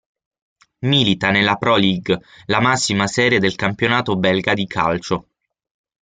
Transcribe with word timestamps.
Milita 0.79 1.29
nella 1.29 1.57
Pro 1.57 1.75
League, 1.75 2.21
la 2.47 2.59
massima 2.59 3.05
serie 3.05 3.37
del 3.37 3.53
campionato 3.53 4.17
belga 4.17 4.55
di 4.55 4.65
calcio. 4.65 5.27